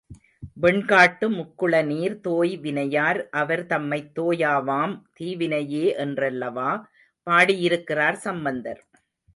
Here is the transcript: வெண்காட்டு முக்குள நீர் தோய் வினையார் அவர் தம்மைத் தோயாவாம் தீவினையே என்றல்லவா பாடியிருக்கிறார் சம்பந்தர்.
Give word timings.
வெண்காட்டு 0.61 1.27
முக்குள 1.31 1.85
நீர் 1.85 2.19
தோய் 2.19 2.59
வினையார் 2.63 3.19
அவர் 3.31 3.65
தம்மைத் 3.65 4.11
தோயாவாம் 4.19 4.95
தீவினையே 5.13 5.85
என்றல்லவா 5.97 6.69
பாடியிருக்கிறார் 7.27 8.19
சம்பந்தர். 8.19 8.81